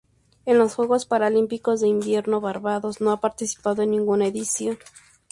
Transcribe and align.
En 0.47 0.57
los 0.57 0.73
Juegos 0.73 1.05
Paralímpicos 1.05 1.79
de 1.79 1.87
Invierno 1.87 2.41
Barbados 2.41 3.01
no 3.01 3.11
ha 3.11 3.19
participado 3.21 3.83
en 3.83 3.91
ninguna 3.91 4.25
edición. 4.25 4.79